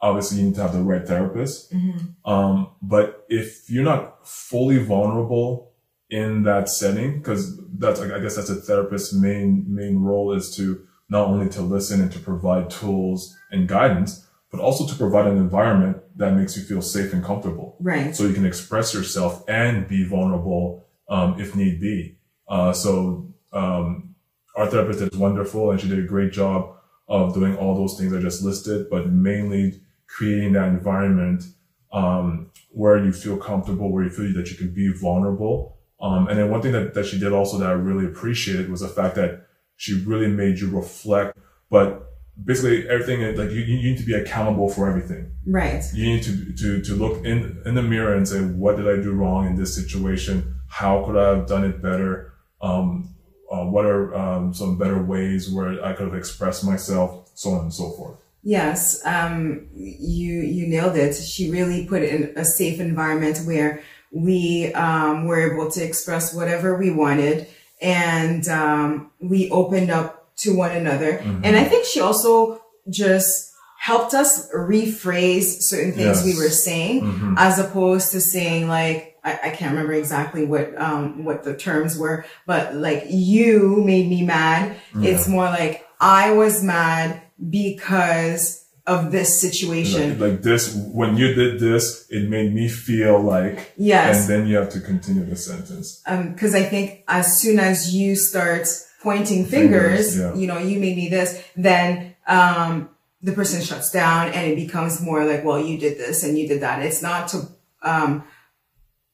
obviously 0.00 0.38
you 0.38 0.46
need 0.46 0.54
to 0.54 0.62
have 0.62 0.72
the 0.72 0.82
right 0.82 1.06
therapist. 1.06 1.72
Mm-hmm. 1.72 2.30
Um, 2.30 2.70
but 2.82 3.24
if 3.28 3.70
you're 3.70 3.84
not 3.84 4.26
fully 4.26 4.78
vulnerable 4.78 5.72
in 6.10 6.42
that 6.44 6.68
setting, 6.68 7.18
because 7.18 7.60
that's, 7.78 8.00
I 8.00 8.20
guess 8.20 8.36
that's 8.36 8.50
a 8.50 8.56
therapist's 8.56 9.12
main, 9.12 9.64
main 9.68 9.98
role 9.98 10.32
is 10.32 10.54
to 10.56 10.85
not 11.08 11.28
only 11.28 11.48
to 11.50 11.62
listen 11.62 12.00
and 12.00 12.12
to 12.12 12.18
provide 12.18 12.70
tools 12.70 13.36
and 13.50 13.68
guidance, 13.68 14.26
but 14.50 14.60
also 14.60 14.86
to 14.86 14.94
provide 14.94 15.26
an 15.26 15.36
environment 15.36 15.98
that 16.16 16.34
makes 16.34 16.56
you 16.56 16.62
feel 16.62 16.82
safe 16.82 17.12
and 17.12 17.24
comfortable. 17.24 17.76
Right. 17.80 18.14
So 18.14 18.24
you 18.24 18.34
can 18.34 18.46
express 18.46 18.94
yourself 18.94 19.44
and 19.48 19.86
be 19.86 20.04
vulnerable, 20.04 20.86
um, 21.08 21.38
if 21.38 21.54
need 21.54 21.80
be. 21.80 22.18
Uh, 22.48 22.72
so, 22.72 23.32
um, 23.52 24.14
our 24.56 24.66
therapist 24.66 25.00
is 25.00 25.18
wonderful 25.18 25.70
and 25.70 25.80
she 25.80 25.88
did 25.88 25.98
a 25.98 26.06
great 26.06 26.32
job 26.32 26.74
of 27.08 27.34
doing 27.34 27.56
all 27.56 27.74
those 27.74 27.98
things 27.98 28.12
I 28.12 28.20
just 28.20 28.42
listed, 28.42 28.88
but 28.90 29.10
mainly 29.10 29.80
creating 30.08 30.54
that 30.54 30.68
environment 30.68 31.44
um, 31.92 32.50
where 32.70 33.04
you 33.04 33.12
feel 33.12 33.36
comfortable, 33.36 33.92
where 33.92 34.04
you 34.04 34.10
feel 34.10 34.32
that 34.34 34.50
you 34.50 34.56
can 34.56 34.72
be 34.72 34.92
vulnerable. 34.92 35.78
Um, 36.00 36.28
and 36.28 36.38
then 36.38 36.50
one 36.50 36.62
thing 36.62 36.72
that, 36.72 36.94
that 36.94 37.06
she 37.06 37.18
did 37.18 37.32
also 37.32 37.58
that 37.58 37.68
I 37.68 37.72
really 37.72 38.06
appreciated 38.06 38.70
was 38.70 38.80
the 38.80 38.88
fact 38.88 39.14
that 39.16 39.45
she 39.76 40.02
really 40.04 40.28
made 40.28 40.58
you 40.58 40.70
reflect, 40.70 41.38
but 41.70 42.14
basically 42.42 42.88
everything 42.88 43.20
like 43.36 43.50
you, 43.50 43.60
you 43.60 43.90
need 43.90 43.98
to 43.98 44.04
be 44.04 44.14
accountable 44.14 44.68
for 44.68 44.88
everything. 44.88 45.30
Right. 45.46 45.82
You 45.94 46.06
need 46.06 46.22
to, 46.24 46.52
to, 46.52 46.82
to 46.82 46.94
look 46.94 47.24
in, 47.24 47.62
in 47.64 47.74
the 47.74 47.82
mirror 47.82 48.14
and 48.14 48.26
say, 48.28 48.40
what 48.40 48.76
did 48.76 48.88
I 48.88 49.02
do 49.02 49.12
wrong 49.12 49.46
in 49.46 49.56
this 49.56 49.74
situation? 49.74 50.54
How 50.68 51.04
could 51.04 51.16
I 51.16 51.36
have 51.36 51.46
done 51.46 51.64
it 51.64 51.80
better? 51.80 52.32
Um, 52.60 53.14
uh, 53.50 53.64
what 53.64 53.86
are 53.86 54.14
um, 54.14 54.52
some 54.52 54.76
better 54.76 55.00
ways 55.02 55.50
where 55.50 55.84
I 55.84 55.92
could 55.92 56.06
have 56.06 56.16
expressed 56.16 56.64
myself, 56.64 57.30
so 57.34 57.50
on 57.50 57.62
and 57.62 57.72
so 57.72 57.90
forth. 57.92 58.20
Yes, 58.42 59.04
um, 59.04 59.66
you 59.74 60.40
you 60.40 60.68
nailed 60.68 60.96
it. 60.96 61.14
She 61.14 61.50
really 61.50 61.84
put 61.86 62.02
it 62.02 62.14
in 62.14 62.38
a 62.38 62.44
safe 62.44 62.78
environment 62.78 63.38
where 63.38 63.82
we 64.12 64.72
um, 64.74 65.26
were 65.26 65.52
able 65.52 65.70
to 65.72 65.82
express 65.82 66.32
whatever 66.32 66.78
we 66.78 66.90
wanted, 66.92 67.48
and 67.80 68.46
um, 68.48 69.10
we 69.20 69.50
opened 69.50 69.90
up 69.90 70.34
to 70.36 70.56
one 70.56 70.72
another. 70.72 71.18
Mm-hmm. 71.18 71.44
And 71.44 71.56
I 71.56 71.64
think 71.64 71.84
she 71.84 72.00
also 72.00 72.62
just 72.88 73.52
helped 73.78 74.14
us 74.14 74.50
rephrase 74.52 75.62
certain 75.62 75.92
things 75.92 76.24
yes. 76.24 76.24
we 76.24 76.34
were 76.42 76.50
saying, 76.50 77.02
mm-hmm. 77.02 77.34
as 77.38 77.58
opposed 77.58 78.12
to 78.12 78.20
saying 78.20 78.68
like 78.68 79.16
I, 79.24 79.32
I 79.44 79.50
can't 79.50 79.72
remember 79.72 79.92
exactly 79.92 80.44
what 80.44 80.80
um, 80.80 81.24
what 81.24 81.44
the 81.44 81.56
terms 81.56 81.98
were, 81.98 82.24
but 82.46 82.74
like 82.74 83.04
you 83.08 83.82
made 83.84 84.08
me 84.08 84.24
mad. 84.24 84.76
Yeah. 84.98 85.10
It's 85.10 85.28
more 85.28 85.44
like 85.44 85.86
I 86.00 86.32
was 86.32 86.62
mad 86.62 87.22
because 87.50 88.65
of 88.86 89.10
this 89.10 89.40
situation. 89.40 90.20
Like, 90.20 90.30
like, 90.30 90.42
this, 90.42 90.74
when 90.74 91.16
you 91.16 91.34
did 91.34 91.58
this, 91.58 92.06
it 92.08 92.28
made 92.28 92.54
me 92.54 92.68
feel 92.68 93.20
like. 93.20 93.72
Yes. 93.76 94.20
And 94.20 94.28
then 94.28 94.46
you 94.46 94.56
have 94.56 94.70
to 94.70 94.80
continue 94.80 95.24
the 95.24 95.36
sentence. 95.36 96.02
Um, 96.06 96.36
cause 96.36 96.54
I 96.54 96.62
think 96.62 97.02
as 97.08 97.40
soon 97.40 97.58
as 97.58 97.94
you 97.94 98.14
start 98.14 98.68
pointing 99.02 99.44
fingers, 99.44 100.14
fingers 100.14 100.18
yeah. 100.18 100.40
you 100.40 100.46
know, 100.46 100.58
you 100.58 100.78
made 100.78 100.96
me 100.96 101.08
this, 101.08 101.42
then, 101.56 102.14
um, 102.26 102.90
the 103.22 103.32
person 103.32 103.60
shuts 103.60 103.90
down 103.90 104.28
and 104.28 104.52
it 104.52 104.56
becomes 104.56 105.00
more 105.02 105.24
like, 105.24 105.44
well, 105.44 105.60
you 105.60 105.78
did 105.78 105.98
this 105.98 106.22
and 106.22 106.38
you 106.38 106.46
did 106.46 106.60
that. 106.60 106.82
It's 106.82 107.02
not 107.02 107.28
to, 107.28 107.48
um, 107.82 108.24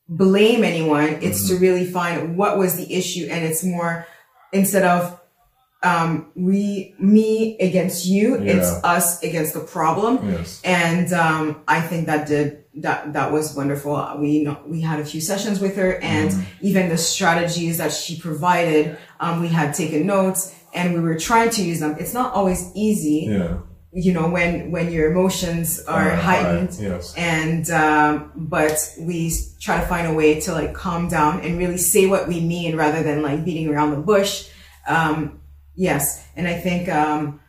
blame 0.08 0.64
anyone. 0.64 1.18
It's 1.22 1.44
mm-hmm. 1.44 1.54
to 1.54 1.60
really 1.60 1.86
find 1.86 2.36
what 2.36 2.58
was 2.58 2.76
the 2.76 2.92
issue. 2.92 3.26
And 3.30 3.42
it's 3.44 3.64
more 3.64 4.06
instead 4.52 4.84
of 4.84 5.18
um, 5.82 6.30
we, 6.34 6.94
me 6.98 7.58
against 7.58 8.06
you. 8.06 8.40
Yeah. 8.40 8.54
It's 8.54 8.70
us 8.84 9.22
against 9.22 9.54
the 9.54 9.60
problem. 9.60 10.30
Yes. 10.30 10.60
And, 10.64 11.12
um, 11.12 11.62
I 11.66 11.80
think 11.80 12.06
that 12.06 12.28
did, 12.28 12.64
that, 12.76 13.12
that 13.12 13.32
was 13.32 13.54
wonderful. 13.54 14.16
We, 14.18 14.48
we 14.66 14.80
had 14.80 15.00
a 15.00 15.04
few 15.04 15.20
sessions 15.20 15.60
with 15.60 15.76
her 15.76 15.98
and 16.00 16.30
mm. 16.30 16.44
even 16.62 16.88
the 16.88 16.96
strategies 16.96 17.78
that 17.78 17.92
she 17.92 18.18
provided, 18.18 18.96
um, 19.20 19.40
we 19.40 19.48
had 19.48 19.74
taken 19.74 20.06
notes 20.06 20.54
and 20.72 20.94
we 20.94 21.00
were 21.00 21.18
trying 21.18 21.50
to 21.50 21.62
use 21.62 21.80
them. 21.80 21.96
It's 21.98 22.14
not 22.14 22.32
always 22.32 22.70
easy. 22.74 23.26
Yeah. 23.28 23.58
You 23.94 24.14
know, 24.14 24.30
when, 24.30 24.70
when 24.70 24.90
your 24.90 25.10
emotions 25.10 25.78
are 25.84 26.16
heightened 26.16 26.70
right. 26.70 26.80
yes. 26.80 27.14
and, 27.14 27.68
um, 27.70 28.32
but 28.34 28.78
we 28.98 29.30
try 29.60 29.78
to 29.78 29.86
find 29.86 30.06
a 30.06 30.14
way 30.14 30.40
to 30.40 30.52
like 30.52 30.72
calm 30.72 31.08
down 31.08 31.40
and 31.40 31.58
really 31.58 31.76
say 31.76 32.06
what 32.06 32.26
we 32.26 32.40
mean 32.40 32.74
rather 32.74 33.02
than 33.02 33.20
like 33.20 33.44
beating 33.44 33.68
around 33.68 33.90
the 33.90 33.98
bush. 33.98 34.48
Um, 34.88 35.41
Yes. 35.74 36.26
And 36.36 36.46
I 36.46 36.58
think, 36.58 36.88
um, 36.88 37.40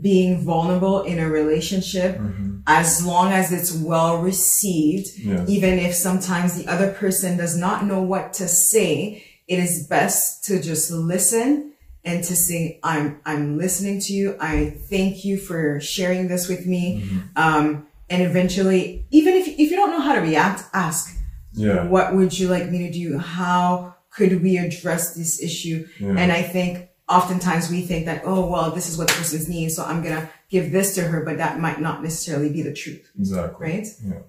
being 0.00 0.42
vulnerable 0.42 1.02
in 1.02 1.18
a 1.18 1.28
relationship, 1.28 2.16
mm-hmm. 2.16 2.60
as 2.66 3.04
long 3.04 3.30
as 3.30 3.52
it's 3.52 3.72
well 3.72 4.22
received, 4.22 5.08
yes. 5.18 5.46
even 5.48 5.78
if 5.78 5.94
sometimes 5.94 6.56
the 6.56 6.70
other 6.70 6.92
person 6.92 7.36
does 7.36 7.56
not 7.56 7.84
know 7.84 8.00
what 8.00 8.32
to 8.32 8.48
say, 8.48 9.22
it 9.46 9.58
is 9.58 9.86
best 9.86 10.44
to 10.44 10.62
just 10.62 10.90
listen 10.90 11.74
and 12.04 12.24
to 12.24 12.34
say, 12.34 12.80
I'm, 12.82 13.20
I'm 13.26 13.58
listening 13.58 14.00
to 14.00 14.12
you. 14.14 14.36
I 14.40 14.78
thank 14.88 15.26
you 15.26 15.36
for 15.36 15.78
sharing 15.80 16.28
this 16.28 16.48
with 16.48 16.66
me. 16.66 17.02
Mm-hmm. 17.02 17.18
Um, 17.36 17.86
and 18.08 18.22
eventually, 18.22 19.06
even 19.10 19.34
if, 19.34 19.46
if 19.46 19.70
you 19.70 19.76
don't 19.76 19.90
know 19.90 20.00
how 20.00 20.14
to 20.14 20.20
react, 20.20 20.64
ask, 20.72 21.16
yeah. 21.52 21.86
what 21.86 22.14
would 22.14 22.38
you 22.38 22.48
like 22.48 22.70
me 22.70 22.86
to 22.86 22.90
do? 22.90 23.18
How 23.18 23.94
could 24.10 24.42
we 24.42 24.56
address 24.56 25.14
this 25.14 25.42
issue? 25.42 25.86
Yeah. 26.00 26.14
And 26.16 26.32
I 26.32 26.42
think 26.42 26.88
oftentimes 27.12 27.70
we 27.70 27.82
think 27.82 28.06
that, 28.06 28.22
oh, 28.24 28.46
well, 28.50 28.70
this 28.70 28.88
is 28.88 28.96
what 28.96 29.08
the 29.08 29.14
person's 29.14 29.48
needs, 29.48 29.76
so 29.76 29.84
I'm 29.84 30.02
going 30.02 30.16
to 30.16 30.28
give 30.48 30.72
this 30.72 30.94
to 30.96 31.02
her, 31.02 31.24
but 31.24 31.36
that 31.38 31.60
might 31.60 31.80
not 31.80 32.02
necessarily 32.02 32.50
be 32.52 32.62
the 32.62 32.72
truth. 32.72 33.10
Exactly. 33.18 33.66
Right? 33.66 33.86
Yeah. 34.04 34.20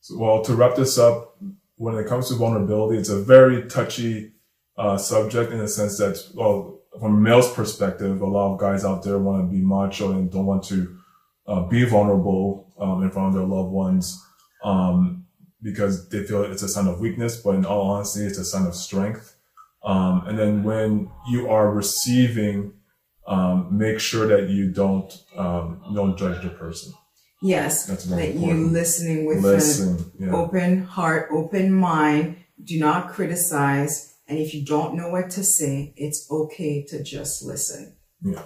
So, 0.00 0.18
well, 0.18 0.42
to 0.44 0.54
wrap 0.54 0.74
this 0.76 0.98
up, 0.98 1.36
when 1.76 1.96
it 1.96 2.06
comes 2.06 2.28
to 2.28 2.34
vulnerability, 2.34 2.98
it's 2.98 3.08
a 3.08 3.20
very 3.20 3.68
touchy 3.68 4.32
uh, 4.76 4.96
subject 4.96 5.52
in 5.52 5.58
the 5.58 5.68
sense 5.68 5.98
that, 5.98 6.16
well, 6.34 6.80
from 7.00 7.16
a 7.16 7.20
male's 7.20 7.52
perspective, 7.52 8.20
a 8.20 8.26
lot 8.26 8.52
of 8.52 8.58
guys 8.58 8.84
out 8.84 9.02
there 9.02 9.18
want 9.18 9.42
to 9.42 9.52
be 9.54 9.62
macho 9.62 10.12
and 10.12 10.30
don't 10.30 10.46
want 10.46 10.64
to 10.64 10.96
uh, 11.46 11.62
be 11.62 11.84
vulnerable 11.84 12.72
um, 12.78 13.02
in 13.02 13.10
front 13.10 13.28
of 13.28 13.34
their 13.34 13.46
loved 13.46 13.72
ones 13.72 14.24
um, 14.62 15.26
because 15.62 16.08
they 16.08 16.22
feel 16.24 16.44
it's 16.44 16.62
a 16.62 16.68
sign 16.68 16.86
of 16.86 17.00
weakness, 17.00 17.36
but 17.36 17.54
in 17.56 17.66
all 17.66 17.90
honesty, 17.90 18.20
it's 18.20 18.38
a 18.38 18.44
sign 18.44 18.66
of 18.66 18.74
strength. 18.74 19.33
Um, 19.84 20.26
and 20.26 20.38
then 20.38 20.62
when 20.62 21.10
you 21.28 21.50
are 21.50 21.70
receiving, 21.70 22.72
um, 23.26 23.68
make 23.70 24.00
sure 24.00 24.26
that 24.26 24.48
you 24.50 24.70
don't 24.70 25.12
um, 25.36 25.82
don't 25.94 26.16
judge 26.16 26.42
the 26.42 26.50
person. 26.50 26.92
Yes, 27.42 27.86
that's 27.86 28.04
that 28.04 28.18
important. 28.18 28.58
you 28.58 28.66
listening 28.68 29.26
with 29.26 29.42
Listen, 29.42 30.12
an 30.18 30.28
yeah. 30.28 30.34
open 30.34 30.84
heart, 30.84 31.28
open 31.30 31.72
mind. 31.72 32.36
Do 32.62 32.78
not 32.78 33.10
criticize, 33.10 34.14
and 34.26 34.38
if 34.38 34.54
you 34.54 34.64
don't 34.64 34.94
know 34.94 35.10
what 35.10 35.28
to 35.30 35.44
say, 35.44 35.92
it's 35.96 36.26
okay 36.30 36.84
to 36.88 37.02
just 37.02 37.44
listen. 37.44 37.96
Yeah. 38.22 38.42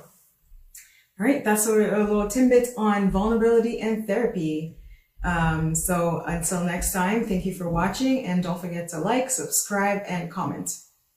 All 1.21 1.27
right, 1.27 1.45
that's 1.45 1.67
a, 1.69 1.73
a 1.73 2.03
little 2.03 2.29
tidbit 2.29 2.69
on 2.77 3.11
vulnerability 3.11 3.81
and 3.81 4.07
therapy. 4.07 4.77
Um, 5.25 5.75
so 5.75 6.23
until 6.27 6.65
next 6.65 6.93
time, 6.93 7.25
thank 7.25 7.45
you 7.45 7.55
for 7.55 7.69
watching, 7.69 8.25
and 8.25 8.43
don't 8.43 8.61
forget 8.61 8.89
to 8.91 8.99
like, 8.99 9.31
subscribe, 9.31 10.03
and 10.09 10.31
comment. 10.31 10.71